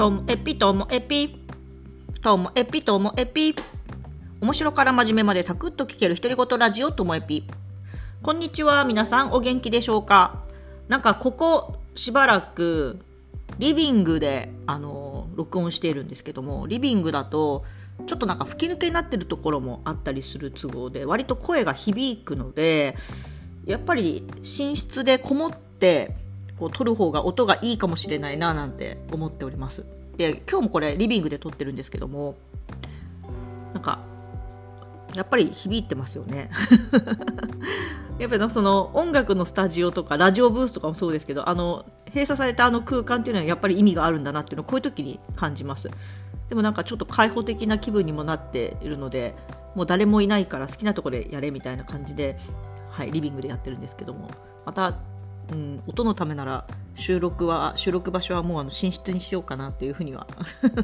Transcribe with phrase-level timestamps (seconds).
[0.00, 1.44] ともエピともエピ
[2.22, 3.54] ともエピともエピ。
[4.40, 7.44] 面白から真面目までサクッと聞ける独り言ラジオともエピ。
[8.22, 10.42] こんにちは皆さんお元気でしょうか？
[10.88, 12.98] なんかここしばらく
[13.58, 17.66] リビングであの録音しているんですけどもリビングだと
[18.06, 22.96] ちょっとなんか吹き抜けになってるところもあったりする都合で割と声が響くので
[23.66, 26.16] やっぱり寝室でこもって
[26.60, 29.86] こう撮る方が音がいいかもしれないななんて思っております。
[30.18, 32.36] で今日もこれリビングで撮ってるんですけども
[33.72, 34.00] なんか
[35.14, 36.50] やっぱり響いてますよね。
[38.20, 45.90] やっぱりその音楽のスタジオとかラジオブースとかもそうですけどあの閉鎖されたあの空間っていうのはやっぱり意味があるんだなっていうのをこういう時に感じます。
[46.50, 49.34] でもなんかちょっと開放的な気分にもなっているので
[49.74, 52.36] もう誰もいないから好きなとこでやれみたいな感じで、
[52.90, 54.28] はい、リビングでやってるんですけども
[54.66, 54.98] また
[55.52, 60.26] うん、音のためなら収録は収録場所はもうあの寝室にしようかなっていうふうには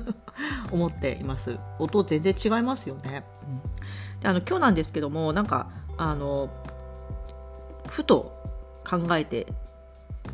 [0.72, 1.58] 思っています。
[1.78, 3.24] 音全然違いますよね、
[4.14, 6.50] うん、であの今日なんですけどもなんかあの
[7.88, 8.36] ふと
[8.84, 9.46] 考えて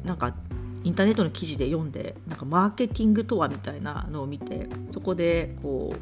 [0.05, 0.34] なんか
[0.84, 5.95] インターネットの記事で読んでなんかマーケティングとはみたいなのを見てそこでこ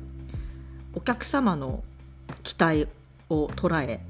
[0.95, 1.83] うお客様の
[2.43, 2.87] 期待
[3.29, 4.01] を捉え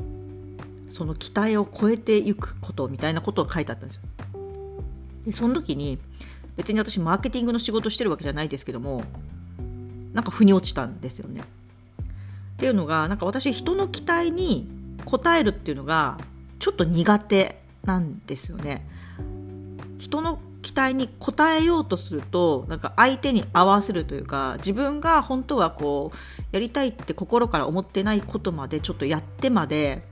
[0.90, 4.02] その期待を超えていくことみたいなことが書いてあったんですよ。
[5.26, 5.98] でその時に
[6.56, 9.04] 別に私マーケティングの仕事してるわけじゃないですけども
[10.12, 11.40] なんか腑に落ちたんですよね。
[11.40, 14.68] っていうのがなんか私人の期待に
[15.06, 16.18] 応えるっていうのが
[16.58, 18.86] ちょっと苦手なんですよね。
[19.98, 26.16] 人の期待に応えようとするとなんか相手に合わせるというか自分が本当はこう
[26.52, 30.02] やりたいって心から思ってないことまでちょっとやってまで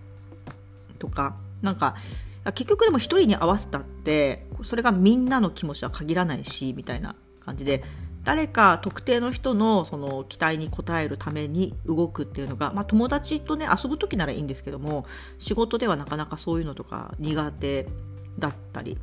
[0.99, 1.97] とかなんか
[2.55, 7.83] 結局でも1人に合わせたってそれがみんなの気持ちは限らないしみたいな感じで
[8.25, 15.07] 誰か特定の人のその期待に応えるために動くっていうのが、まあ、友達とね遊ぶ時ならいいんですけども
[15.39, 17.87] 仕事ではなかなかそういうのとか苦手
[18.39, 18.99] だったり。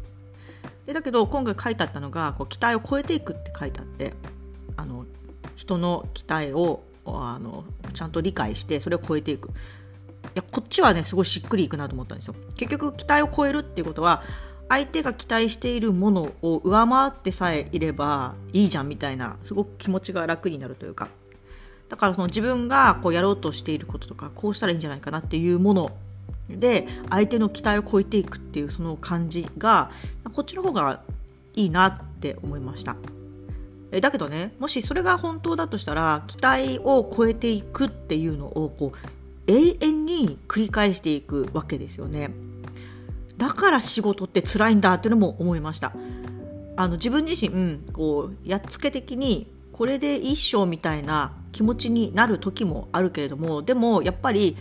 [0.86, 4.14] でだけど今回書いてあったのがこう期待を超えていくって書いてあって
[4.78, 5.06] あの
[5.56, 9.50] 人の期待をあのちゃんと理解してそれを超えていく。
[10.36, 12.36] やこっちはねすごいしっくりいくなと思ったんですよ。
[12.56, 14.22] 結局期待を超えるっていうことは
[14.68, 21.08] 相手が期待しているものを上回ってさえいればいいじゃんみたいなすごく気持ちが楽になるというか。
[21.88, 25.92] だからその自分がこうやろうとしていることとかこうしたらいいんじゃないかなっていうもの
[26.50, 29.92] で相手の期待を超えていくっていうその感じが
[30.34, 31.02] こっちの方が
[31.54, 32.96] いいなって思いました。
[34.02, 42.32] だけどねもしそれが本当だとしたら期待を超えていくっていうのをこう永遠に繰り返していくわけですよね。
[43.38, 45.94] だから仕事って辛いんだっていうのも思いました。
[46.78, 54.58] あの自分自身こうやっつけ的にこれで一生みたいな気持ちになる時もあるけれどもでもやっぱり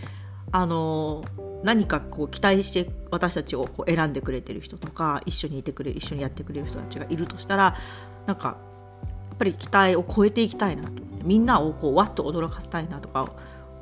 [0.53, 1.25] あの
[1.65, 7.77] 何かこう期待して私たちをこう選んでくれてる人とか一緒にいてくれる一緒にやってくれる人たちがいるとしたら
[8.27, 8.59] なんか
[9.29, 11.03] やっぱり期待を超えていきたいなと。
[11.25, 13.33] みんなをこうわっと驚かせたいなとか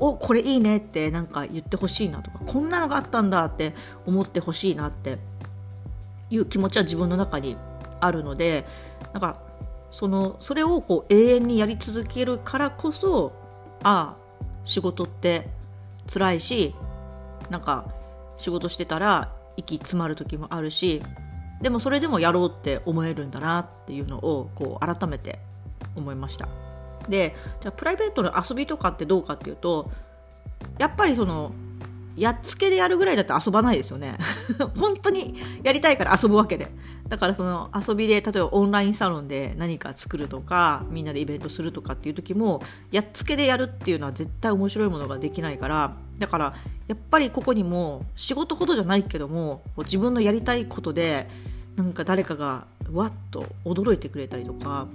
[0.05, 3.73] おこれいいねってなんか言ってほしいなとかこんなのがあったんだって
[4.05, 5.19] 思ってほしいなって
[6.29, 7.57] いう気持ちは自分の中に
[8.01, 8.65] あるので
[9.13, 9.41] なんか
[9.93, 13.33] そのそれをこう永遠にやり続けるからこそ
[13.85, 15.49] ああ仕事って
[16.13, 16.75] 辛いし
[17.49, 17.85] なんか
[18.39, 21.01] 仕事してたら息詰まる時もあるし
[21.61, 25.39] でもそれでもやろうって思えるんだなっていうのをこう改めて
[25.95, 26.72] 思いました。
[27.09, 29.91] でじゃあプライベートの遊びとかってどうかっていうと
[30.79, 31.53] やっぱりその
[32.17, 34.19] やっつけでやるぐらいだって遊ばないですよね。
[34.77, 36.71] 本当にやりたいから遊ぶわけで。
[37.09, 46.55] だからその遊びで例えばオンラインサロンで何か作るとかみんなでイベントするとかっていう時もやっつけでやるっていうのは絶対面白いものができないからだから
[46.89, 51.29] やっぱりここにも仕事ほどじゃないけども自分のやりたいことで
[51.77, 54.87] なんか誰かがわっと驚いてくれたりとか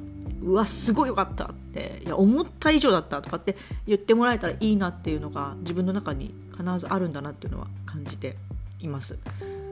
[0.41, 3.55] うわすごいよかったっていや思った以上だったとかって
[3.85, 8.35] 言ってもらえたらいいなっていうのが自分の中に必ずあるんだなっていうのは感じて
[8.79, 9.17] います。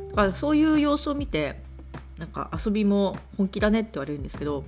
[0.09, 1.61] だからそういう様子を見て
[2.17, 4.63] なんか遊びも本気だねって言われるんですけど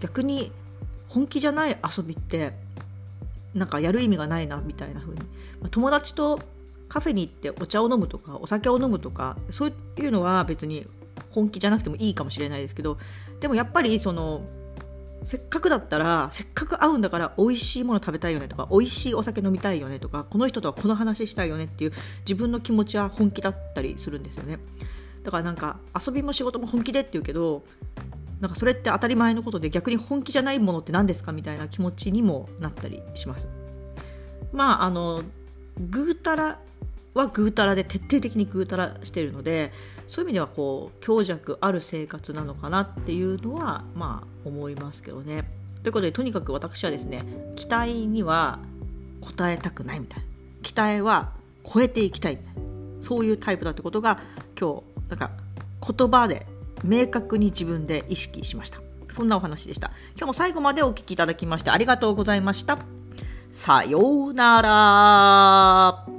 [0.00, 0.50] 逆に
[1.08, 2.52] 本気じゃない遊びって
[3.54, 5.20] なんかやる意味がないなみたいな風に、
[5.70, 6.40] 友達と
[6.88, 10.86] カフェに行ってお茶を飲むとかお酒を飲むとかそういうのは別に
[11.30, 12.98] 本気じゃなくてもいいかもしれないですけど
[13.40, 14.42] でもやっぱりその
[15.22, 24.58] せっかくだったらせっかく会うんだから美味しいもの食べたいよねとか美味しいお酒飲みたいよねとかこの人とはこの話したいよねっていう自分の気持ちは本気だったりするんですよね
[25.24, 27.64] だからなんか遊びも仕事も本気でって言うけど
[28.40, 33.48] なんかそれって当たり前のことで逆に本気じゃないものって何ですかみたいな気持ちにもなったりします。
[34.52, 35.22] まああの
[35.78, 36.60] ぐうたら
[37.14, 39.72] はぐうたらで徹底的にぐうたらしてるので
[40.06, 45.50] そういう意味ではこう強弱ある生活なのかなっていうのはまあ思いますけどね。
[45.82, 47.24] ということでとにかく私はですね
[47.56, 48.58] 期待には
[49.22, 50.24] 応えたくないみたいな。
[50.62, 51.32] 期待は
[51.64, 52.60] 超えていきたいみたいな。
[53.00, 54.20] そういうタイプだってことが
[54.58, 55.30] 今日なんか
[55.96, 56.46] 言葉で
[56.84, 58.80] 明確に自分で意識しました。
[59.10, 59.90] そんなお話でした。
[60.16, 62.78] 今日も最後までお聞きいただきましてありがとうございました。
[63.50, 66.17] さようなら。